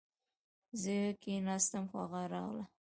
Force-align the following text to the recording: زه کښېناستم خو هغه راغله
زه 0.81 0.95
کښېناستم 1.21 1.83
خو 1.89 1.95
هغه 2.03 2.21
راغله 2.33 2.63